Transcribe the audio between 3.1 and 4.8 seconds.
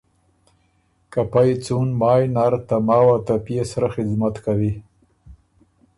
ته پئے سرۀ خدمت کوی